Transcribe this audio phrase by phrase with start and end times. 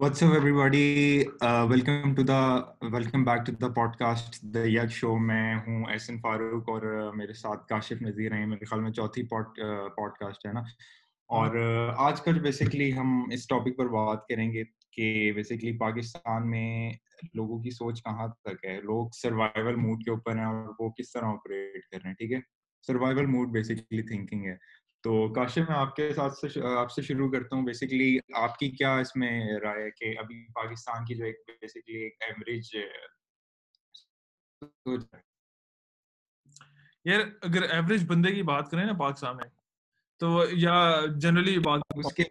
[0.00, 1.28] What's up, everybody?
[1.42, 5.16] Uh, welcome to the welcome back to the podcast The Yak Show.
[5.20, 8.46] میں ہوں احسن فاروق اور uh, میرے ساتھ کاشف نذیر ہیں.
[8.46, 10.60] میرے خیال میں چوتھی پوڈ uh, کاسٹ ہے نا.
[11.30, 16.50] اور uh, آج کل بیسکلی ہم اس ٹاپک پر بات کریں گے کہ بیسکلی پاکستان
[16.50, 16.92] میں
[17.34, 18.80] لوگوں کی سوچ کہاں تک ہے.
[18.80, 22.32] لوگ سروائیول موڈ کے اوپر ہیں اور وہ کس طرح آپریٹ کر رہے ہیں ٹھیک
[22.32, 22.40] ہے؟
[22.86, 24.56] سروائیول موڈ بیسکلی تھنکنگ ہے.
[25.02, 28.70] تو کاشف میں آپ کے ساتھ سے آپ سے شروع کرتا ہوں۔ بیسکلی آپ کی
[28.70, 32.76] کیا اس میں رائے ہے کہ ابھی پاکستان کی جو ایک بیسکلی ایک ایوریج
[37.04, 39.48] یار اگر ایوریج بندے کی بات کریں نا پاکستان میں
[40.18, 42.24] تو یا جنرلی بات اس کے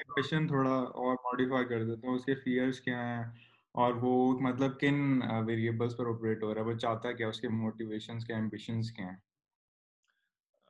[0.00, 3.24] کوشچن تھوڑا اور ماڈیفائی کر دیتا ہوں۔ اس کے فیئرس کیا ہیں؟
[3.72, 7.40] اور وہ مطلب کن ویریبلس پر آپریٹ ہو رہا ہے؟ وہ چاہتا ہے کیا اس
[7.40, 9.33] کے موٹیویشنس کے ایمبیشنس کیا ہیں؟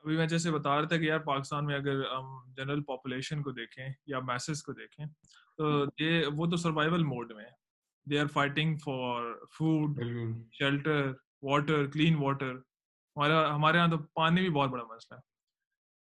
[0.05, 3.51] ابھی میں جیسے بتا رہا تھا کہ یار پاکستان میں اگر ہم جنرل پاپولیشن کو
[3.51, 5.05] دیکھیں یا میسز کو دیکھیں
[5.57, 7.45] تو یہ وہ تو سروائیول موڈ میں
[8.09, 9.99] they are fighting for food
[10.51, 12.51] shelter water clean water
[13.15, 15.21] ہمارا ہمارے یہاں تو پانی بھی بہت بڑا مسئلہ ہے۔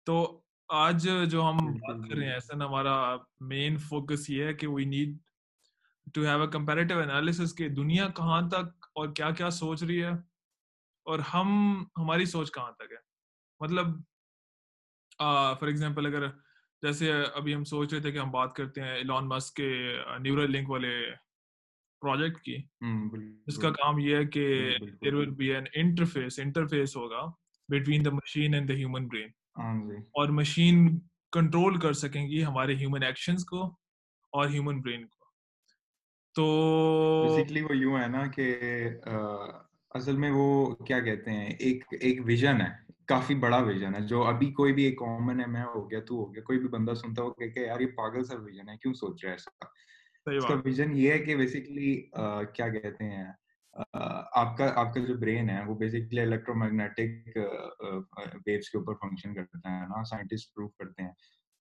[0.06, 4.68] تو آج جو ہم بات کر رہے ہیں ایسا ہمارا مین فوکس یہ ہے کہ
[4.68, 5.18] we need
[6.14, 10.12] to have a comparative analysis کہ دنیا کہاں تک اور کیا کیا سوچ رہی ہے
[11.06, 13.13] اور ہم ہماری سوچ کہاں تک ہے۔
[13.64, 13.86] مطلب
[15.60, 16.28] فار ایگزامپل اگر
[16.84, 19.70] جیسے ابھی ہم سوچ رہے تھے کہ ہم بات کرتے ہیں ایلان مس کے
[20.20, 20.96] نیورل لنک والے
[22.02, 22.58] پروجیکٹ کی
[23.48, 27.26] جس کا کام یہ ہے کہ there will be an interface interface ہوگا
[27.70, 29.30] between the machine and the human brain
[30.12, 31.00] اور مشین
[31.32, 33.64] کنٹرول کر سکیں گی ہمارے ہیومن ایکشنز کو
[34.34, 35.26] اور ہیومن برین کو۔
[36.36, 36.46] تو
[37.24, 38.56] بیسیکلی وہ یوں ہے نا کہ
[39.92, 44.24] اصل میں وہ کیا کہتے ہیں ایک ایک ویژن ہے۔ کافی بڑا ویژن ہے جو
[44.24, 46.94] ابھی کوئی بھی ایک کامن ہے میں ہو گیا تو ہو گیا کوئی بھی بندہ
[46.94, 50.46] سنتا ہو کہ یار یہ پاگل سا ویژن ہے کیوں سوچ رہا ہے ایسا اس
[50.46, 51.96] کا ویژن یہ ہے کہ بیسیکلی
[52.54, 53.26] کیا کہتے ہیں
[54.32, 57.38] آپ کا آپ کا جو برین ہے وہ بیسیکلی الیکٹرو میگنیٹک
[58.48, 61.12] ویوز کے اوپر فنکشن کرتا ہے نا سائنٹسٹ پروف کرتے ہیں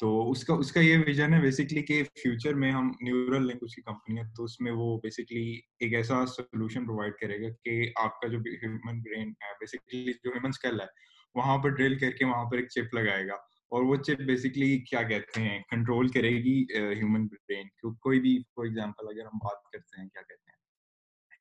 [0.01, 3.59] تو اس کا اس کا یہ ویژن ہے بیسکلی کہ فیوچر میں ہم نیورل لنک
[3.61, 7.49] اس کی کمپنی ہے تو اس میں وہ بیسکلی ایک ایسا سولوشن پرووائڈ کرے گا
[7.65, 10.87] کہ آپ کا جو ہیومن برین ہے بیسکلی جو ہیومن اسکل ہے
[11.35, 13.35] وہاں پر ڈرل کر کے وہاں پر ایک چپ لگائے گا۔
[13.73, 18.65] اور وہ چپ بیسکلی کیا کہتے ہیں؟ کنٹرول کرے گی ہیومن برین کوئی بھی فار
[18.65, 20.59] ایگزامپل اگر ہم بات کرتے ہیں کیا کہتے ہیں؟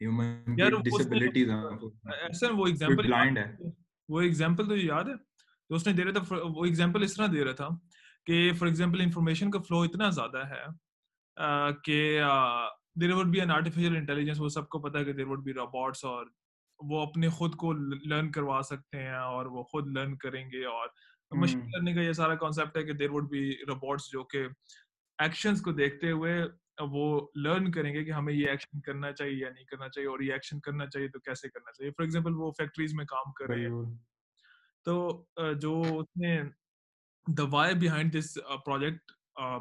[0.01, 1.50] ہیومن ڈسیبلٹیز
[2.51, 3.56] وہ ایگزامپل بلائنڈ ہے۔
[4.09, 5.18] وہ ایگزامپل تو یاد ہے؟
[5.69, 7.68] تو اس نے دے رہا تھا وہ ایگزامپل اس طرح دے رہا تھا
[8.25, 10.63] کہ فار ایگزامپل انفارمیشن کا فلو اتنا زیادہ ہے
[11.84, 12.22] کہ
[13.01, 15.53] there would be an artificial intelligence وہ سب کو پتا ہے کہ دیر وڈ بی
[15.53, 16.25] روبوٹس اور
[16.90, 20.88] وہ اپنے خود کو لرن کروا سکتے ہیں اور وہ خود لرن کریں گے اور
[21.31, 24.47] مشین کرنے کا یہ سارا کانسیپٹ ہے کہ دیر وڈ بی روبوٹس جو کہ
[25.18, 26.44] ایکشنز کو دیکھتے ہوئے
[26.92, 30.19] وہ لرن کریں گے کہ ہمیں یہ ایکشن کرنا چاہیے یا نہیں کرنا چاہیے اور
[30.19, 33.46] یہ ایکشن کرنا چاہیے تو کیسے کرنا چاہیے۔ فار ایگزامپل وہ فیکٹریز میں کام کر
[33.46, 33.96] رہے ہیں۔
[34.86, 35.25] تو
[35.62, 36.42] جو اس نے
[37.28, 39.12] the why behind this project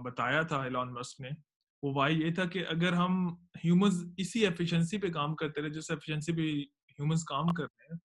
[0.04, 1.28] بتایا تھا ایلان مسک نے
[1.82, 3.28] وہ وائی یہ تھا کہ اگر ہم
[3.64, 7.99] ہیومنز اسی ایفیشنسی پہ کام کرتے رہے جس ایفیشنسی پہ ہیومنز کام کر رہے ہیں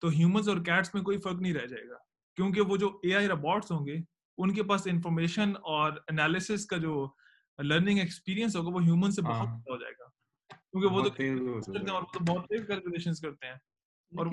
[0.00, 1.96] تو ہیومنز اور کیٹس میں کوئی فرق نہیں رہ جائے گا۔
[2.36, 3.96] کیونکہ وہ جو اے آئی روبوٹس ہوں گے
[4.38, 7.08] ان کے پاس انفارمیشن اور انالیسس کا جو
[7.62, 10.04] لرننگ ایکسپیرینس ہوگا وہ ہیومن سے بہت ہو جائے گا۔
[10.56, 11.02] کیونکہ وہ
[12.00, 13.54] تو بہت تیز کیلکولیشنز کرتے ہیں۔
[14.18, 14.26] اور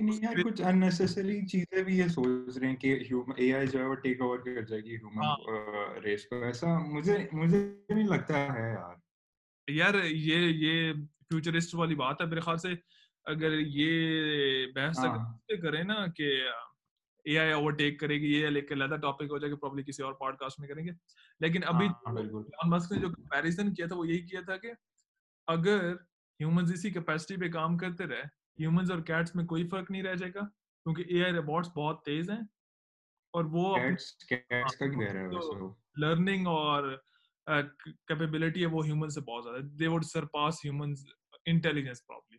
[0.43, 2.99] کچھ اننیسیسری چیزیں بھی یہ سوچ رہے ہیں کہ
[3.37, 5.49] اے آئی جو ہے وہ ٹیک اوور کر جائے گی ہیومن
[6.03, 8.95] ریس کو۔ ایسا مجھے مجھے نہیں لگتا ہے یار۔
[9.67, 10.93] یار یہ یہ
[11.29, 12.69] فیوچرسٹ والی بات ہے میرے خیال سے۔
[13.25, 14.97] اگر یہ بحث
[15.63, 16.31] کریں نا کہ
[17.25, 20.03] اے آئی اوور ٹیک کرے گی یہ ایک علیحدہ ٹاپک ہو جائے گا پرابلی کسی
[20.03, 20.91] اور پوڈ کاسٹ میں کریں گے۔
[21.39, 21.87] لیکن ابھی
[22.65, 24.71] مسک نے جو کمپیریزن کیا تھا وہ یہی کیا تھا کہ
[25.47, 25.91] اگر
[26.39, 28.21] ہیومنز اسی کیپیسٹی پہ کام کرتے رہے
[28.59, 30.45] ہیومنز اور کیٹس میں کوئی فرق نہیں رہ جائے گا
[30.85, 32.41] کیونکہ اے آئی روبوٹس بہت تیز ہیں
[33.33, 33.75] اور وہ
[35.97, 36.95] لرننگ اور
[38.07, 41.05] کیپیبلٹی ہے وہ ہیومن سے بہت زیادہ they would surpass humans
[41.45, 42.37] intelligence probably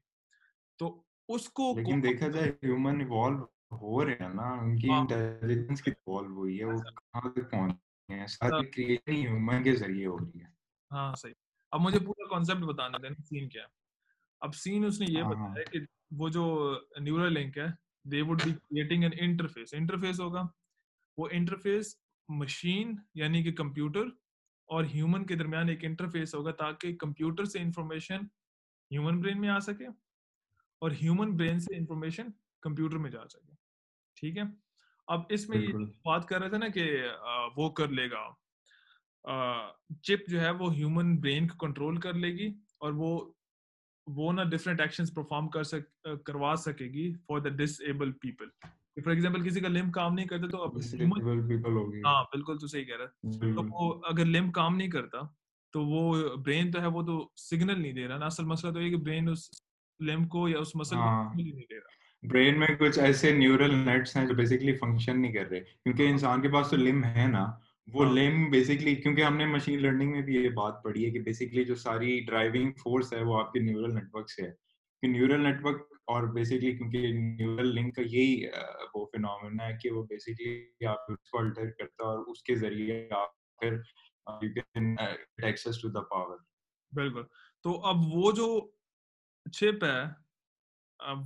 [0.81, 5.83] تو اس کو لیکن دیکھا جائے ہیومن ایوالو ہو رہے ہیں نا ان کی انٹیلیجنس
[5.83, 7.73] کی ایوالو ہوئی ہے وہ کہاں تک پہنچ
[8.09, 10.47] گئے ہیں؟ ساری کریشن ہیومن کے ذریعے ہو رہی ہے۔
[10.91, 11.35] ہاں صحیح۔
[11.73, 13.65] اب مجھے پورا کانسیپٹ بتانا دینا سین کیا
[14.43, 15.79] اب سین اس نے یہ بتایا کہ
[16.11, 16.45] وہ جو
[17.01, 17.67] نیورل لنک ہے
[18.05, 20.43] they would be creating an interface interface ہوگا۔
[21.19, 21.95] وہ انٹرفیس
[22.29, 24.07] مشین یعنی کہ کمپیوٹر
[24.69, 28.25] اور ہیومن کے درمیان ایک انٹرفیس ہوگا تاکہ کمپیوٹر سے انفارمیشن
[28.91, 29.87] ہیومن برین میں آ سکے۔
[30.83, 32.27] اور ہیومن برین سے انفارمیشن
[32.63, 33.55] کمپیوٹر میں جا سکے۔
[34.17, 34.43] ٹھیک ہے؟
[35.09, 35.59] اب اس میں
[36.05, 36.85] بات کر رہے تھے نا کہ
[37.57, 38.25] وہ کر لے گا۔
[40.03, 42.47] چپ جو ہے وہ ہیومن برین کو کنٹرول کر لے گی
[42.79, 43.19] اور وہ
[44.07, 47.49] وہ نا ڈفرینٹ ایکشنز پرفارم کر سک کروا سکے گی for the
[47.81, 48.49] disable people
[48.97, 50.65] for example کسی کا لم کام نہیں کرتا تو
[52.05, 55.21] ہاں بالکل تو صحیح کہہ رہا تو وہ اگر لم کام نہیں کرتا
[55.75, 58.81] تو وہ برین تو ہے وہ تو سگنل نہیں دے رہا۔ نا اصل مسئلہ تو
[58.83, 59.51] یہ کہ برین اس
[60.01, 64.17] لم کو یا اس مسل کو نہیں دے رہا۔ برین میں کچھ ایسے نیورل نیٹس
[64.17, 67.47] ہیں جو بیسیکلی فنکشن نہیں کر رہے۔ کیونکہ انسان کے پاس تو لم ہے نا
[67.93, 71.11] وہ لم ہاں۔ بیسکلی کیونکہ ہم نے مشین لرننگ میں بھی یہ بات پڑھی ہے
[71.11, 74.53] کہ بیسکلی جو ساری ڈرائیونگ فورس ہے وہ آپ کے نیورل نیٹورک سے ہے۔
[75.03, 78.45] کہ نیورل نیٹورک اور بیسکلی کیونکہ نیورل لنک کا یہی
[78.95, 83.09] وہ فینومین ہے کہ وہ بیسکلی آپ کو الٹر کرتا ہے اور اس کے ذریعے
[83.11, 83.73] آپ پھر
[84.43, 84.97] you can
[85.43, 86.39] access to the power
[86.93, 87.23] بالکل۔
[87.63, 88.71] تو اب وہ جو
[89.53, 90.27] چپ ہے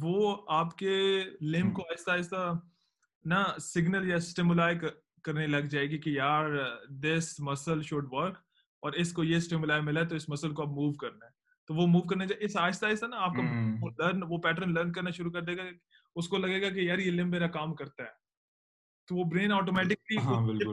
[0.01, 2.53] وہ آپ کے لم کو آہستہ آہستہ
[3.25, 4.79] نا سگنل یا اسٹیمولائی
[5.23, 6.47] کرنے لگ جائے گی کہ یار
[6.89, 8.39] دس مسل شوڈ ورک
[8.83, 11.31] اور اس کو یہ اسٹیمولائی ملا تو اس مسل کو اب موو کرنا ہے۔
[11.67, 13.43] تو وہ موو کرنے اس آہستہ آہستہ نا آپ کا
[13.99, 15.63] لرن وہ پیٹرن لرن کرنا شروع کر دے گا۔
[16.17, 18.21] اس کو لگے گا کہ یار یہ لم میرا کام کرتا ہے۔
[19.09, 20.17] تو وہ برین آٹومیٹکلی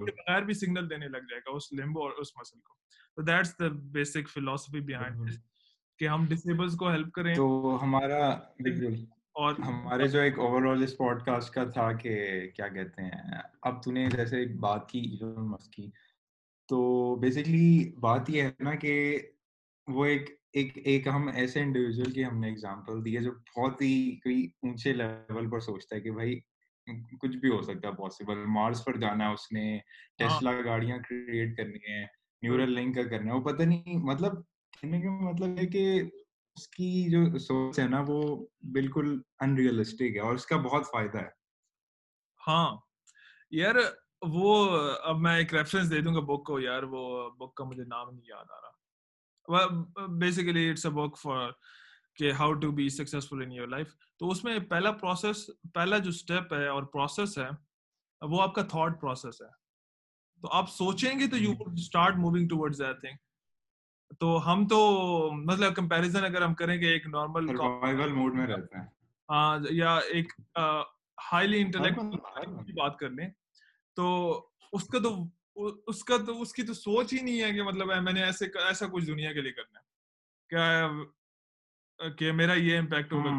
[0.02, 2.74] بغیر بھی سگنل دینے لگ جائے گا اس لمب اور اس مسل کو۔
[3.16, 5.30] تو that's the basic philosophy behind
[5.98, 10.84] کہ ہم ڈسیبلز کو ہیلپ کریں۔ تو ہمارا بالکل۔ اور ہمارے جو ایک اوور آل
[10.84, 15.00] اس پوڈ کاسٹ کا تھا کہ کیا کہتے ہیں اب تو نے جیسے بات کی
[15.00, 15.88] ایلون مسک کی۔
[16.70, 19.20] تو بیسکلی بات یہ ہے نا کہ
[19.88, 23.82] وہ ایک ایک ایک ہم ایسے انڈیویجول کی ہم نے اگزامپل دی ہے جو بہت
[23.82, 26.40] ہی کوئی اونچے لیول پر سوچتا ہے کہ بھائی
[27.22, 29.80] کچھ بھی ہو سکتا ہے پاسبل مارس پر جانا ہے اس نے
[30.18, 32.04] ٹیسلا گاڑیاں کریٹ کرنی ہے
[32.42, 34.32] نیورل لنک کا کرنا ہے۔ وہ پتہ نہیں مطلب
[34.82, 36.02] کہنے کا مطلب ہے کہ
[36.58, 40.86] اس کی جو سوچ ہے نا وہ بالکل ان ریئلسٹک ہے اور اس کا بہت
[40.86, 41.30] فائدہ ہے۔
[42.48, 42.78] ہاں۔
[43.52, 43.76] یار
[44.22, 44.70] وہ
[45.04, 48.10] اب میں ایک ریفرنس دے دوں گا بک کو یار وہ بک کا مجھے نام
[48.10, 51.52] نہیں یاد آ رہا۔ Basically it's a book for
[52.16, 53.88] کہ how to be successful in your life
[54.20, 57.50] تو اس میں پہلا پروسیس پہلا جو اسٹیپ ہے اور پروسیس ہے
[58.22, 59.50] وہ آپ کا تھاٹ پروسیس ہے۔
[60.42, 63.18] تو آپ سوچیں گے تو you start moving towards that thing
[64.20, 64.78] تو ہم تو
[65.34, 68.86] مطلب کمپیریزن اگر ہم کریں کہ ایک نارمل سروائیول موڈ میں رہتے ہیں۔
[69.30, 70.34] ہاں یا ایک
[71.34, 72.00] ہائیلی انٹلیکٹ
[72.66, 73.30] کی بات کر لیں
[73.96, 74.06] تو
[74.72, 75.26] اس کا تو
[75.88, 78.46] اس کا تو اس کی تو سوچ ہی نہیں ہے کہ مطلب میں نے ایسے
[78.46, 79.86] ایسا کچھ دنیا کے لیے کرنا ہے۔
[80.50, 80.88] کیا
[82.10, 83.30] کہ میرا یہ امپیکٹ ہوگا۔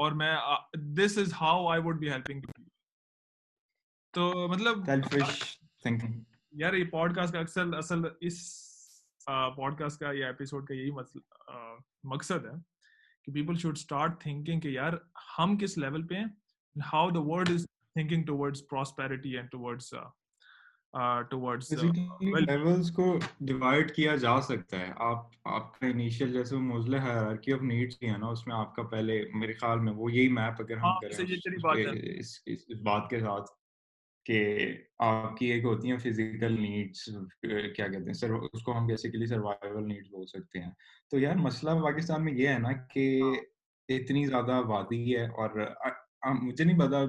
[0.00, 0.36] اور میں
[0.74, 2.40] this is how I would be helping
[4.10, 4.78] تو مطلب
[6.52, 8.65] یار یہ پوڈ کاسٹ کا اکثر اصل اس
[9.26, 10.90] پوڈ کاسٹ کا یا ایپیسوڈ کا یہی
[12.04, 12.54] مقصد ہے
[13.24, 14.92] کہ پیپل شوڈ اسٹارٹ تھنکنگ کہ یار
[15.38, 16.24] ہم کس لیول پہ ہیں
[16.92, 19.54] how the world is thinking towards prosperity and
[22.50, 27.62] levels کو ڈیوائڈ کیا جا سکتا ہے۔ آپ آپ کا انیشیل جیسے موزلے ہائرارکی آف
[27.62, 30.60] نیڈس کی ہے نا اس میں آپ کا پہلے میرے خیال میں وہ یہی میپ
[30.60, 31.32] اگر ہم کریں
[32.16, 33.50] اس بات کے ساتھ۔
[34.26, 34.68] کہ
[34.98, 37.04] آپ کی ایک ہوتی ہیں فزیکل نیڈس
[37.76, 40.70] کیا کہتے ہیں اس کو ہم بیسیکلی سروائیول نیڈس بول سکتے ہیں۔
[41.10, 43.20] تو یار مسئلہ پاکستان میں یہ ہے نا کہ
[43.88, 45.50] اتنی زیادہ آبادی ہے اور
[46.42, 47.04] مجھے نہیں پتا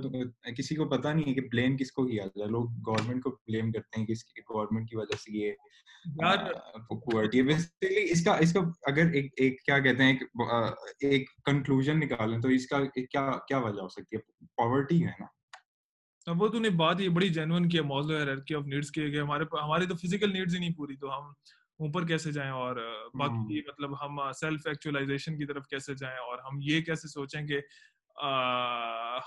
[0.57, 3.71] کسی کو پتا نہیں ہے کہ بلیم کس کو کیا جائے لوگ گورنمنٹ کو بلیم
[3.71, 4.13] کرتے ہیں کہ
[4.49, 5.51] گورنمنٹ کی وجہ سے یہ
[7.91, 10.17] اس کا اس کا اگر ایک ایک کیا کہتے ہیں
[10.99, 15.36] ایک کنکلوژن نکالیں تو اس کا کیا کیا وجہ ہو سکتی ہے؟ پاورٹی ہے نا۔
[16.27, 19.19] وہ تو نے بات یہ بڑی جینون کی ہے موضوع ہیرارکی آف نیڈس کی کہ
[19.19, 21.25] ہمارے ہماری تو فزیکل نیڈز ہی نہیں پوری تو ہم
[21.79, 22.75] اوپر کیسے جائیں اور
[23.13, 27.61] باقی مطلب ہم سیلف ایکچوائزیشن کی طرف کیسے جائیں اور ہم یہ کیسے سوچیں کہ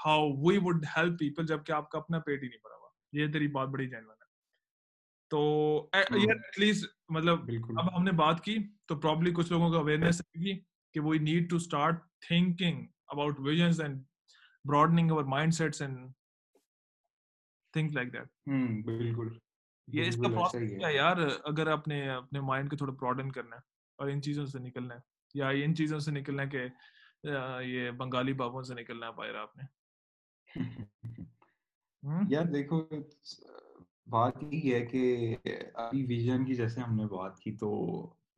[0.06, 3.32] how we would help people جبکہ آپ کا اپنا پیٹ ہی نہیں بھرا ہوا۔ یہ
[3.32, 4.30] تیری بات بڑی جینون ہے۔
[5.30, 7.38] تو ایٹ لیسٹ مطلب
[7.76, 10.58] اب ہم نے بات کی تو پرابلی کچھ لوگوں کا اویئرنیس ہوگی
[10.94, 14.02] کہ we need to start thinking about visions and
[14.64, 15.98] broadening our mindsets and
[17.72, 18.28] think like that
[18.84, 19.28] بالکل
[19.88, 23.60] یہ اس کا پروسیس کیا یار اگر اپنے اپنے مائنڈ کو تھوڑا براڈن کرنا ہے
[23.96, 25.00] اور ان چیزوں سے نکلنا ہے
[25.34, 26.66] یا ان چیزوں سے نکلنا ہے کہ
[27.62, 29.64] یہ بنگالی بابوں سے نکلنا ہے آپ نے۔
[32.28, 32.82] یار دیکھو
[34.06, 35.36] بات یہ ہے کہ
[35.74, 37.70] ابھی ویژن کی جیسے ہم نے بات کی تو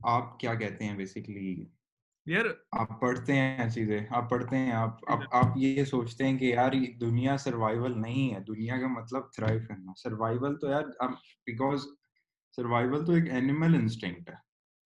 [0.05, 1.82] آپ کیا کہتے ہیں بیسیکلی یار
[2.73, 4.97] آپ پڑھتے ہیں چیزیں آپ پڑھتے ہیں آپ
[5.33, 9.93] آپ یہ سوچتے ہیں کہ یار دنیا سروائیول نہیں ہے دنیا کا مطلب تھرائیو کرنا۔
[10.02, 10.83] سروائیول تو یار
[11.47, 11.81] بیکاز
[12.57, 14.35] سروائیول تو ایک اینیمل انسٹنکٹ ہے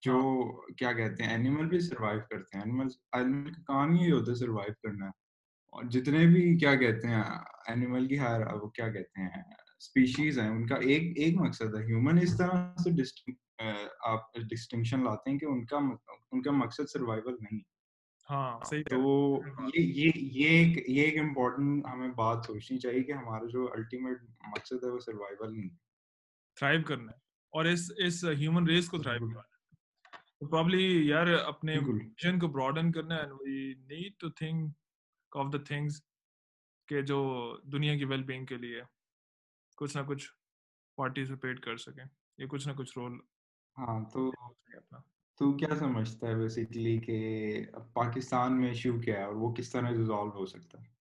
[0.02, 0.18] جو
[0.72, 4.36] کیا کہتے ہیں اینیمل بھی سروائیو کرتے ہیں۔ اینیمل اینیمل کا کام ہی ہوتا ہے
[4.36, 5.06] سروائیو کرنا۔
[5.72, 7.22] اور جتنے بھی کیا کہتے ہیں
[7.68, 9.42] اینیمل کی ہر وہ کیا کہتے ہیں
[9.78, 15.04] اسپیشیز ہیں ان کا ایک ایک مقصد ہے۔ ہیومن اس طرح سے ڈسٹنکٹ آپ ڈسٹنکشن
[15.04, 15.76] لاتے ہیں کہ ان کا
[16.32, 17.60] ان کا مقصد سروائیول نہیں
[18.30, 18.96] ہاں صحیح تو
[19.74, 24.22] یہ یہ یہ ایک یہ ایک امپورٹنٹ ہمیں بات سوچنی چاہیے کہ ہمارا جو الٹیمیٹ
[24.48, 25.68] مقصد ہے وہ سروائیول نہیں
[26.56, 27.18] تھرائیو کرنا ہے
[27.52, 29.54] اور اس اس ہیومن ریس کو تھرائیو کرنا ہے۔
[30.50, 34.74] پرابلی یار اپنے ویژن کو براڈن کرنا ہے we need to think
[35.32, 36.00] of the things
[36.88, 37.18] کہ جو
[37.62, 38.80] دنیا کی ویل بینگ کے لیے
[39.76, 40.30] کچھ نہ کچھ
[40.98, 42.04] پارٹیسپیٹ کر سکیں۔
[42.38, 43.18] یا کچھ نہ کچھ رول
[43.78, 44.30] ہاں تو
[45.40, 47.16] تو کیا سمجھتا ہے بیسیکلی کہ
[47.92, 50.94] پاکستان میں ایشو کیا ہے اور وہ کس طرح ریزالو ہو سکتا ہے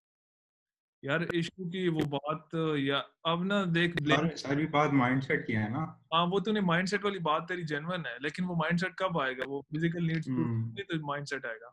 [1.04, 3.96] یار ایشو کی وہ بات یا اب نا دیکھ
[4.38, 7.48] ساری بات مائنڈ سیٹ کی ہے نا ہاں وہ تو نے مائنڈ سیٹ والی بات
[7.48, 11.30] تیری جینون ہے لیکن وہ مائنڈ سیٹ کب آئے گا وہ فزیکل نیڈز تو مائنڈ
[11.30, 11.68] سیٹ آئے گا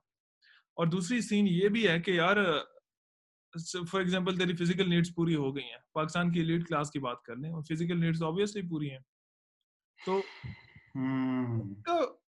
[0.76, 2.36] اور دوسری سین یہ بھی ہے کہ یار
[3.90, 7.22] فار ایگزامپل تیری فزیکل نیڈس پوری ہو گئی ہیں پاکستان کی لیڈ کلاس کی بات
[7.22, 8.98] کر لیں اور فزیکل نیڈس آبویسلی پوری ہیں
[9.98, 10.20] تو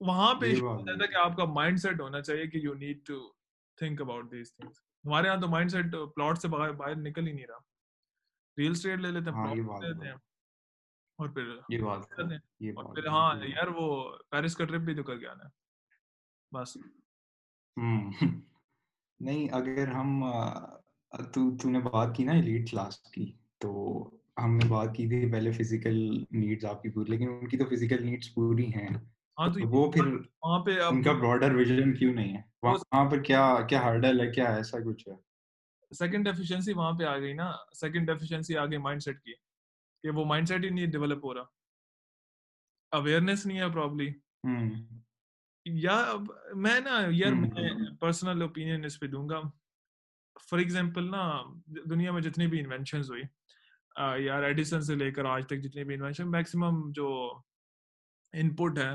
[0.01, 0.55] وہاں پہ
[1.07, 3.33] کہ آپ کا مائنڈ سیٹ ہونا چاہیے کہ you need to
[3.77, 7.47] think about these things ہمارے یہاں تو مائنڈ سیٹ پلاٹ سے باہر نکل ہی نہیں
[7.47, 7.59] رہا۔
[8.59, 10.15] ریل اسٹیٹ لے لیتے ہیں لیتے ہیں
[11.19, 15.45] اور پھر اور پھر ہاں یار وہ پیرس کا ٹرپ بھی تو کر کے آنا
[15.45, 15.51] ہے۔
[16.53, 16.77] بس۔
[19.21, 20.25] نہیں اگر ہم
[21.33, 23.71] تو نے بات کی نا ایلیٹ کلاس کی تو
[24.37, 25.97] ہم نے بات کی تھی پہلے فزیکل
[26.31, 28.89] نیڈز آپ کی پوری لیکن ان کی تو فزیکل نیڈز پوری ہیں۔
[29.39, 33.23] ہاں تو وہ پھر وہاں پہ ان کا براڈر ویژن کیوں نہیں ہے؟ وہاں پر
[33.23, 35.15] کیا کیا ہرڈل ہے کیا ایسا کچھ ہے؟
[35.93, 39.33] سیکنڈ ایفیشنسی وہاں پہ آ گئی نا۔ سیکنڈ ایفیشنسی آ گئی مائنڈ سیٹ کی
[40.05, 41.45] کہ وہ مائنڈ سیٹ ہی نہیں ڈیولپ ہو رہا۔
[42.93, 44.09] اویئرنیس نہیں ہے پرابلی
[45.67, 45.97] یا
[46.55, 47.51] میں نا یار میں
[48.01, 49.41] پرسنل اوپینین اس پہ دوں گا۔
[50.49, 51.23] فار ایگزامپل نا
[51.91, 53.23] دنیا میں جتنی بھی انوینشنز ہوئی
[53.97, 57.39] یار ایڈیسن سے لے کر آج تک جتنی بھی انوینشن میکسیمم جو
[58.33, 58.91] ان پٹ ہے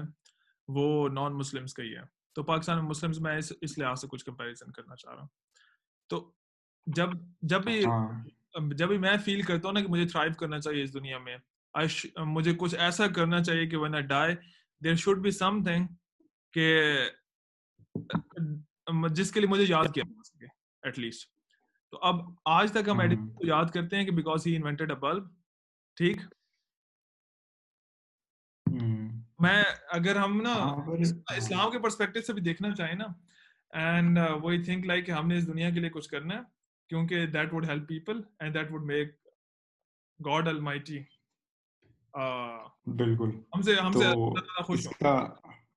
[0.67, 2.01] وہ نان مسلمس کا ہی ہے۔
[2.33, 5.29] تو پاکستان میں مسلمس میں اس اس لحاظ سے کچھ کمپیریزن کرنا چاہ رہا ہوں۔
[6.09, 6.31] تو
[6.85, 7.09] جب
[7.41, 8.07] جب بھی ہاں۔
[8.71, 11.37] جب بھی میں فیل کرتا ہوں نا کہ مجھے تھرائیو کرنا چاہیے اس دنیا میں
[12.17, 14.35] مجھے کچھ ایسا کرنا چاہیے کہ one day
[14.83, 15.31] there should be
[15.63, 15.87] something
[16.51, 16.89] کہ
[19.11, 20.45] جس کے لیے مجھے یاد کیا جا سکے
[20.83, 21.38] ایٹ لیسٹ
[21.93, 22.15] تو اب
[22.45, 25.23] آج تک ہم ایڈیسن کو یاد کرتے ہیں کہ because he invented a bulb
[25.97, 26.21] ٹھیک؟
[29.39, 33.05] میں اگر ہم نا ہاں، اسلام کے پرسپیکٹو سے بھی دیکھنا چاہیں نا
[33.73, 36.39] اینڈ وہی تھنک لائک کہ ہم نے اس دنیا کے لیے کچھ کرنا ہے
[36.89, 39.15] کیونکہ that would help people and that would make
[40.19, 40.99] God Almighty
[42.97, 44.05] بالکل۔ ہم سے ہم سے
[44.63, 45.27] خوش ہوں۔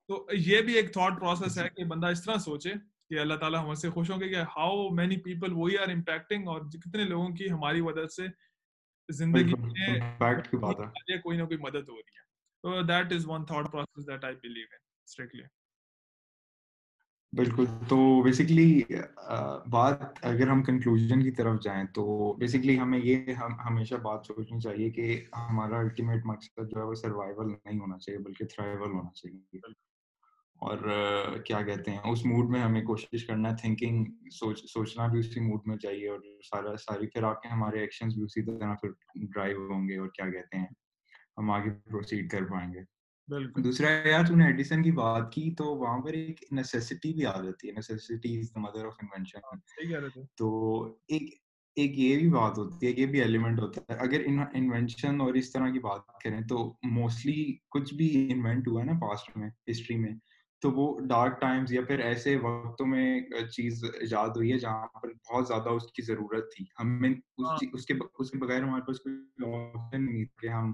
[0.07, 2.73] تو یہ بھی ایک تھاٹ پروسیس ہے کہ بندہ اس طرح سوچے
[3.13, 6.47] کہ اللہ تعالیٰ ہم سے خوش ہوں گے کہ how many people we are impacting
[6.47, 8.27] اور کتنے لوگوں کی ہماری وجہ سے
[9.09, 12.23] زندگی میں کوئی نہ کوئی مدد ہو رہی ہے۔
[12.63, 14.77] تو that is one thought process that I believe in
[15.07, 15.43] strictly
[17.33, 18.81] بالکل تو بیسکلی
[19.69, 23.33] بات اگر ہم کنکلوژن کی طرف جائیں تو بیسکلی ہمیں یہ
[23.65, 28.19] ہمیشہ بات سوچنی چاہیے کہ ہمارا الٹیمیٹ مقصد جو ہے وہ سروائیول نہیں ہونا چاہیے
[28.19, 29.57] بلکہ تھرائیول ہونا چاہیے۔
[30.59, 30.77] اور
[31.45, 35.39] کیا کہتے ہیں اس موڈ میں ہمیں کوشش کرنا ہے تھنکنگ سوچ سوچنا بھی اسی
[35.39, 38.89] موڈ میں چاہیے اور سارا ساری پھر آپ کے ہمارے ایکشنز بھی اسی طرح پھر
[39.15, 40.65] ڈرائیو ہوں گے اور کیا کہتے ہیں
[41.37, 42.79] ہم آگے پروسیڈ کر پائیں گے۔
[43.63, 47.41] دوسرا یار تو نے ایڈیسن کی بات کی تو وہاں پر ایک نیسیسٹی بھی آ
[47.41, 49.39] جاتی ہے۔ Necessity is the mother of invention
[50.37, 50.49] تو
[51.07, 51.33] ایک
[51.75, 54.21] ایک یہ بھی بات ہوتی ہے یہ بھی ایلیمنٹ ہوتا ہے۔ اگر
[54.53, 58.93] انوینشن اور اس طرح کی بات کریں تو موسٹلی کچھ بھی انوینٹ ہوا ہے نا
[58.93, 60.13] پاسٹ میں ہسٹری میں
[60.63, 65.09] تو وہ ڈارک ٹائمز یا پھر ایسے وقتوں میں چیز ایجاد ہوئی ہے جہاں پر
[65.09, 68.99] بہت زیادہ اس کی ضرورت تھی۔ ہمیں ہاں۔ اس کے اس کے بغیر ہمارے پاس
[68.99, 69.15] کوئی
[69.55, 70.73] آپشن نہیں کہ ہم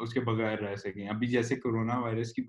[0.00, 2.42] اس کے بغیر رہ سکیں۔ ابھی جیسے کرونا وائرس کی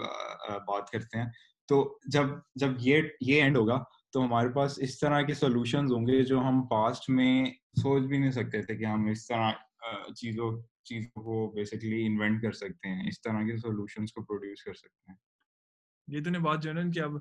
[0.67, 1.25] بات کرتے ہیں
[1.67, 2.23] تو جب
[2.55, 6.39] جب یہ یہ اینڈ ہوگا تو ہمارے پاس اس طرح کے سولوشنز ہوں گے جو
[6.39, 7.45] ہم پاسٹ میں
[7.81, 9.51] سوچ بھی نہیں سکتے تھے کہ ہم اس طرح
[10.15, 14.73] چیزوں چیزوں کو بیسکلی انوینٹ کر سکتے ہیں اس طرح کے سولوشنز کو پروڈیوس کر
[14.73, 15.28] سکتے ہیں۔
[16.11, 17.11] یہ تو نے بات جنرل کہ اب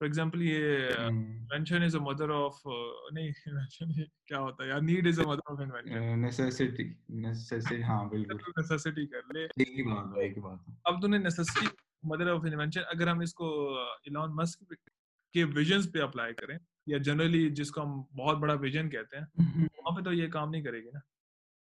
[0.00, 2.54] فار ایگزامپل یہ invention is a mother of
[3.12, 3.92] نہیں انوینشن
[4.26, 9.06] کیا ہوتا ہے؟ یار need is a mother of invention necessity necessity ہاں بالکل۔ نیسیسٹی
[9.06, 11.66] کر لے۔ ایک ہی بات ہے ایک ہی بات۔ اب تو نے نیسیسٹی
[12.02, 14.72] مدر آف انوینشن اگر ہم اس کو ایلون مسک
[15.34, 19.24] کے ویژنز پہ اپلائی کریں یا جنرلی جس کو ہم بہت بڑا ویژن کہتے ہیں
[19.78, 21.00] وہاں پہ تو یہ کام نہیں کرے گی نا۔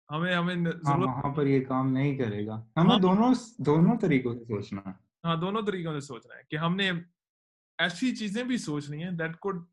[0.09, 4.45] ہمیں ہمیں ضرورت وہاں پر یہ کام نہیں کرے گا۔ ہمیں دونوں دونوں طریقوں سے
[4.45, 6.91] سوچنا ہے۔ ہاں دونوں طریقوں سے سوچنا ہے کہ ہم نے
[7.77, 9.65] ایسی چیزیں بھی سوچنی ہے that could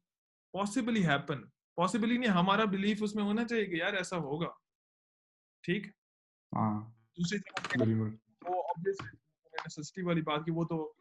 [0.52, 1.42] possibly happen
[1.74, 4.48] possibly نہیں ہمارا بلیف اس میں ہونا چاہیے کہ یار ایسا ہوگا۔
[5.62, 5.86] ٹھیک؟
[6.52, 7.66] ہاں۔ دوسری طرف
[10.06, 10.92] والی بات کی وہ تو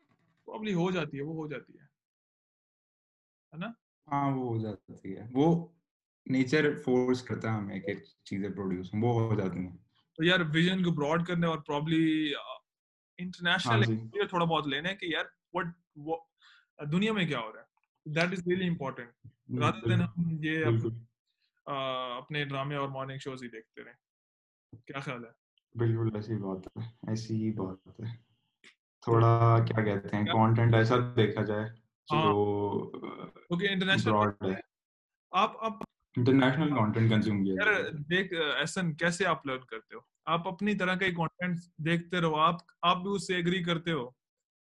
[0.46, 1.86] پرابلی ہو جاتی ہے وہ ہو جاتی ہے۔
[3.58, 3.68] نا؟
[4.12, 5.68] ہاں وہ ہو جاتی ہے۔ وہ
[6.26, 9.78] نیچر فورس کرتا ہے ہمیں کہ چیزیں پروڈیوس وہ ہو جاتی ہیں۔
[10.16, 12.34] تو یار ویژن کو براڈ کرنے اور پرابلی
[13.18, 15.66] انٹرنیشنل ہاں تھوڑا بہت لینے کہ یار وٹ
[16.92, 17.66] دنیا میں کیا ہو رہا ہے؟
[18.06, 19.12] That is really important
[19.62, 20.66] rather than ہم یہ
[22.18, 23.94] اپنے ڈرامے اور مارننگ شوز ہی دیکھتے رہیں۔
[24.86, 25.30] کیا خیال ہے؟
[25.76, 28.06] بالکل ایسی بات ہے۔ ایسی ہی بات ہے۔
[29.02, 31.66] تھوڑا کیا کہتے ہیں کانٹینٹ ایسا دیکھا جائے
[32.08, 32.30] جو
[33.50, 34.54] اوکے انٹرنیشنل
[35.32, 35.74] آپ آپ
[36.18, 40.96] انٹرنیشنل کانٹینٹ کنزیوم کیا یار دیکھ ایسن کیسے آپ لرن کرتے ہو آپ اپنی طرح
[40.96, 44.10] کا کانٹینٹ دیکھتے رہو آپ آپ بھی اس سے ایگری کرتے ہو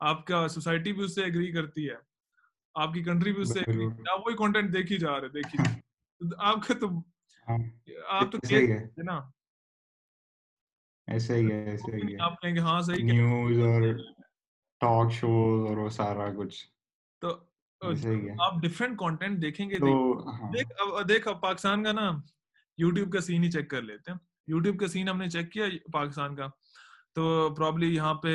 [0.01, 1.95] آپ کا سوسائٹی بھی اس سے ایگری کرتی ہے
[2.75, 5.59] آپ کی کنٹری بھی اس سے ایگری آپ وہی کانٹینٹ دیکھی جا رہے دیکھی
[6.39, 6.89] آپ کا تو
[8.09, 9.21] آپ تو کہہ نا
[11.09, 13.83] ایسے ہی ہے ایسے ہی ہے آپ کہیں گے ہاں صحیح نیوز اور
[14.81, 16.67] ٹاک شوز اور وہ سارا کچھ
[17.23, 17.50] تو
[17.83, 20.53] آپ ڈفرینٹ کانٹینٹ دیکھیں گے ہاں۔
[21.09, 22.11] دیکھ اب پاکستان کا نا
[22.79, 24.19] یوٹیوب کا سین ہی چیک کر لیتے ہیں۔
[24.49, 26.47] یوٹیوب کا سین ہم نے چیک کیا پاکستان کا۔
[27.15, 28.29] تو پرابلی یہاں پہ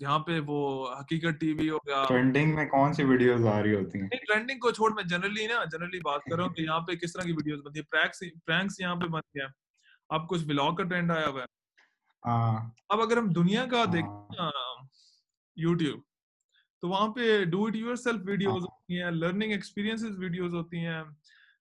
[0.00, 0.58] یہاں پہ وہ
[1.00, 4.58] حقیقت ٹی وی ہو گیا۔ ٹرینڈنگ میں کون سی ویڈیوز آ رہی ہوتی ہیں؟ ٹرینڈنگ
[4.58, 7.22] کو چھوڑ میں جنرلی نا جنرلی بات کر رہا ہوں کہ یہاں پہ کس طرح
[7.22, 9.46] کی ویڈیوز بنتی پرینکس پرینکس یہاں پہ بن گیا
[10.10, 11.46] اب کچھ بلاگ کا ٹرینڈ آیا ہوا ہے۔
[12.24, 14.46] ہاں۔ اب اگر ہم دنیا کا ہاں۔ دیکھیں
[15.56, 16.00] یوٹیوب
[16.82, 21.00] تو وہاں پہ do it yourself videos ہوتی ہیں لرننگ ایکسپیرینس ویڈیوز ہوتی ہیں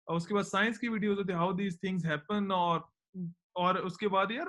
[0.07, 2.81] اور اس کے بعد سائنس کی ویڈیوز ہوتی ہیں ہاؤ دیز تھنگس ہیپن اور
[3.55, 4.47] اور اس کے بعد یار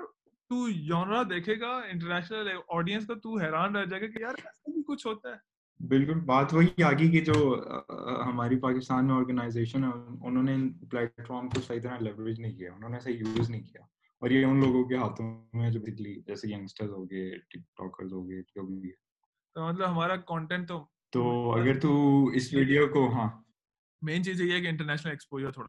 [0.50, 4.70] تو جانرا دیکھے گا انٹرنیشنل آڈینس کا تو حیران رہ جائے گا کہ یار ایسا
[4.72, 5.36] بھی کچھ ہوتا ہے۔
[5.80, 7.34] بالکل بات وہی آگی کی جو
[8.26, 9.90] ہماری پاکستان میں آرگنائزیشن ہے
[10.26, 10.56] انہوں نے
[10.90, 13.82] پلیٹ فارم کو صحیح طرح لیوریج نہیں کیا انہوں نے صحیح یوز نہیں کیا۔
[14.22, 18.12] اور یہ ان لوگوں کے ہاتھوں میں جو بیسکلی جیسے ینگسٹرز ہو گئے ٹک ٹاکرز
[18.12, 18.94] ہو گئے جو بھی ہے۔
[19.54, 20.84] تو مطلب ہمارا کانٹینٹ تو
[21.16, 21.90] تو اگر تو
[22.34, 23.28] اس ویڈیو کو ہاں۔
[24.02, 25.68] مین چیز یہ ہے کہ انٹرنیشنل ایکسپوجر تھوڑا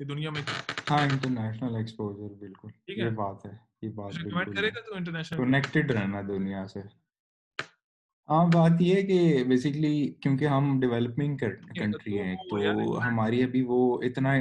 [0.00, 0.42] کہ دنیا میں
[0.90, 3.50] ہاں انٹرنیشنل ایکسپوجر بالکل۔ یہ بات ہے
[3.82, 6.80] یہ بات ریکمینڈ کرے گا تو انٹرنیشنل کنیکٹڈ رہنا دنیا سے۔
[8.28, 9.18] ہاں بات یہ ہے کہ
[9.48, 11.36] بیسکلی کیونکہ ہم ڈیولپنگ
[11.74, 12.56] کنٹری ہیں تو
[13.00, 14.32] ہماری ابھی وہ اتنا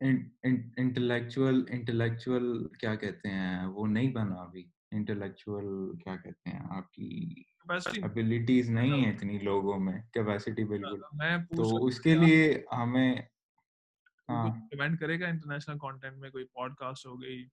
[0.00, 2.46] انٹلیکچوئل انٹلیکچوئل
[2.80, 7.08] کیا کہتے ہیں وہ نہیں بنا ابھی۔ انٹلیکچوئل کیا کہتے ہیں آپ کی
[8.02, 11.00] ابیلٹیز نہیں ہیں اتنی لوگوں میں کیپیسٹی بالکل
[11.56, 13.14] تو اس کے لیے ہمیں
[14.28, 17.48] ریکمینڈ کرے گا انٹرنیشنل میں کوئی پوڈ کاسٹ ہو گئی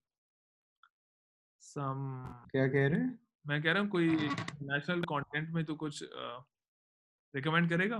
[1.62, 2.97] سم کیا کہہ رہے
[3.45, 4.10] میں کہہ رہا ہوں کوئی
[5.50, 6.04] میں تو کچھ
[7.34, 8.00] ریکمینڈ کرے گا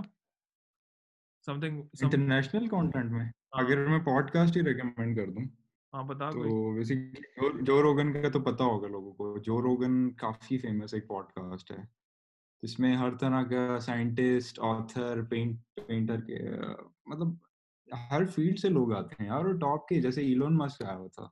[1.46, 2.66] سم تھنگ انٹرنیشنل
[3.08, 5.44] میں اگر میں پوڈ کاسٹ ہی ریکمینڈ کر دوں
[5.92, 6.82] ہاں بتا تو
[7.60, 11.70] جو روگن کا تو پتا ہوگا لوگوں کو جو روگن کافی فیمس ایک پوڈ کاسٹ
[11.70, 12.01] ہے
[12.62, 16.50] جس میں ہر طرح کا سائنٹسٹ آتھر پینٹ پینٹر کے
[17.06, 17.28] مطلب
[18.10, 21.28] ہر فیلڈ سے لوگ آتے ہیں اور ٹاپ کے جیسے ایلون مسک آیا ہوا تھا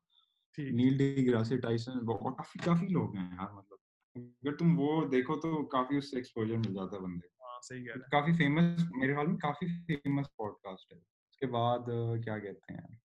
[0.59, 3.79] نیل ڈی گراسی ٹائسن کافی کافی لوگ ہیں یار مطلب
[4.17, 8.33] اگر تم وہ دیکھو تو کافی اس سے ایکسپوجر مل جاتا ہے بندے ہاں، کافی
[8.33, 11.79] فیمس میرے خیال میں کافی فیمس پوڈ کاسٹ ہے۔ اس کے بعد
[12.25, 12.97] کیا کہتے ہیں؟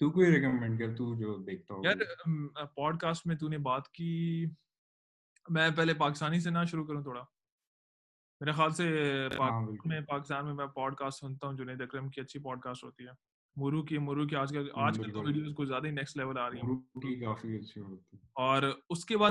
[0.00, 3.88] تو کوئی ریکمینڈ کر تو جو دیکھتا ہو یار پوڈ کاسٹ میں تو نے بات
[3.88, 4.46] کی۔
[5.48, 7.24] میں پہلے پاکستانی سے نہ شروع کروں تھوڑا۔
[8.40, 8.84] میرے خیال سے
[9.40, 12.84] ہاں، میں پاکستان میں میں پوڈ کاسٹ سنتا ہوں جنید اکرم کی اچھی پوڈ کاسٹ
[12.84, 13.10] ہوتی ہے۔
[13.56, 16.38] مرو کی مرو کی آج کل آج کل تو ویڈیوز کو زیادہ ہی نیکسٹ لیول
[16.38, 19.30] آ رہی ہیں۔ کافی اچھی ہوتی اور اس کے بعد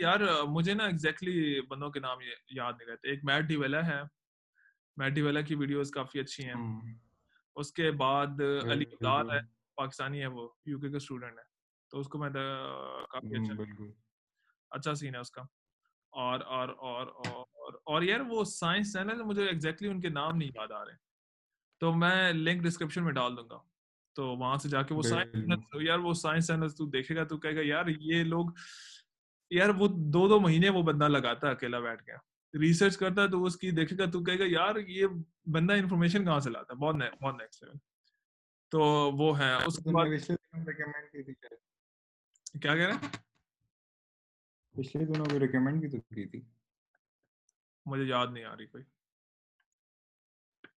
[0.00, 2.18] یار مجھے نا ایگزیکٹلی بندوں کے نام
[2.50, 4.00] یاد نہیں رہتے۔ ایک میٹ ڈیویلا ہے۔
[4.96, 6.54] میٹ ڈیویلا کی ویڈیوز کافی اچھی ہیں۔
[7.56, 9.40] اس کے بعد علی دار ہے
[9.76, 11.44] پاکستانی ہے وہ یو کے کا اسٹوڈنٹ ہے۔
[11.90, 12.30] تو اس کو میں
[13.10, 13.62] کافی اچھا
[14.70, 15.42] اچھا سین ہے اس کا۔
[16.12, 17.06] اور اور اور
[17.74, 20.94] اور یار وہ سائنس چینل مجھے ایگزیکٹلی ان کے نام نہیں یاد آ رہے۔
[21.80, 23.58] تو میں لنک ڈسکرپشن میں ڈال دوں گا۔
[24.14, 25.34] تو وہاں سے جا کے وہ سائنس
[25.80, 28.46] یار وہ سائنس چینل تو دیکھے گا تو کہے گا یار یہ لوگ
[29.50, 32.12] یار وہ دو دو مہینے وہ بندہ لگاتا ہے اکیلا بیٹھ کے۔
[32.58, 35.06] ریسرچ کرتا ہے تو اس کی دیکھے گا تو کہے گا یار یہ
[35.46, 37.76] بندہ انفارمیشن کہاں سے لاتا ہے؟ بہت بہت نیکسٹ لیول
[38.68, 38.80] تو
[39.12, 40.04] وہ ہے اس کے بعد
[42.62, 43.08] کیا کہہ رہے ہیں؟
[44.74, 46.40] پچھلے دنوں کو ریکمینڈ بھی تو کی تھی۔
[47.86, 48.84] مجھے یاد نہیں آ رہی کوئی۔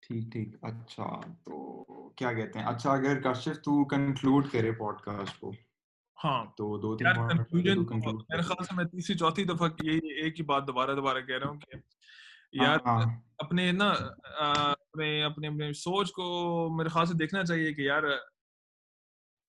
[0.02, 5.40] ٹھیک ٹھیک۔ اچھا تو کیا کہتے ہیں؟ اچھا اگر کشف تو کنکلوڈ کرے پوڈ کاسٹ
[5.40, 5.52] کو۔
[6.24, 10.68] ہاں۔ تو دو تین میرے خیال سے میں تیسری چوتھی دفعہ یہی ایک ہی بات
[10.68, 11.78] دوبارہ دوبارہ کہہ رہا ہوں کہ
[12.52, 13.02] یار ہاں۔
[13.38, 13.90] اپنے نا
[14.40, 16.26] اپنے اپنے اپنے سوچ کو
[16.78, 18.04] میرے خیال سے دیکھنا چاہیے کہ یار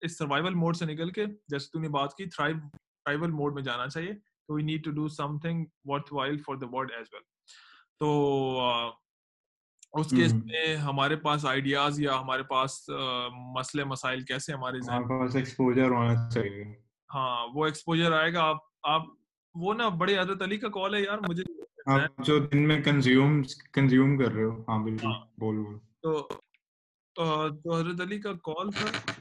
[0.01, 3.89] اس سروائیول موڈ سے نکل کے جیسے تو نے بات کی تھرائیول موڈ میں جانا
[3.89, 4.13] چاہیے۔
[4.49, 7.27] so we need to do something worthwhile for the world as well
[8.01, 8.11] تو
[9.93, 12.89] اس کیس میں ہمارے پاس آئیڈیاز یا ہمارے پاس
[13.57, 14.79] مسئلے مسائل کیسے ہمارے
[15.39, 16.65] ایکسپوجر ہونا چاہیے۔
[17.15, 19.03] ہاں وہ ایکسپوجر آئے گا آپ آپ
[19.55, 21.43] وہ نا بڑے حضرت علی کا کال ہے یار مجھے
[21.87, 26.29] آپ جو دن میں کنزیوم کنزیوم کر رہے ہو۔ ہاں بالکل ہاں۔ بول بول۔ تو
[27.17, 29.13] تو حضرت علی کا کال تھا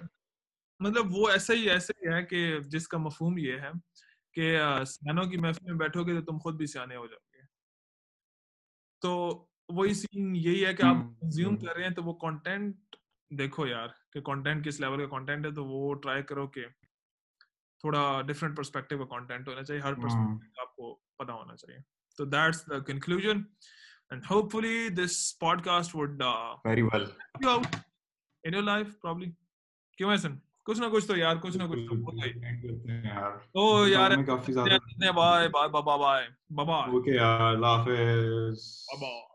[0.79, 3.71] مطلب وہ ایسا ہی ایسا ہی ہے کہ جس کا مفہوم یہ ہے
[4.33, 7.28] کہ سیانوں کی محفل میں بیٹھو گے تو تم خود بھی سیانے ہو جاؤ۔
[9.01, 12.95] تو وہی سین یہی ہے کہ آپ کنزیوم کر رہے ہیں تو وہ کانٹینٹ
[13.31, 16.65] دیکھو یار کہ کانٹینٹ کس لیول کا کانٹینٹ ہے تو وہ ٹرائی کرو کہ
[17.79, 21.79] تھوڑا ڈفرنٹ پرسپیکٹو کا کانٹینٹ ہونا چاہیے ہر پرسپیکٹو آپ کو پتا ہونا چاہیے۔
[22.17, 23.41] تو that's the conclusion
[24.09, 26.21] and hopefully this podcast would
[26.65, 27.05] very well
[27.43, 29.31] in your life probably
[29.97, 30.37] کیوں ایسن
[30.69, 31.79] کچھ نہ کچھ تو یار کچھ نہ کچھ
[33.53, 38.59] تو او یار کافی زیادہ bye bye bye bye bye okay یار اللہ حافظ۔
[38.91, 39.28] بائے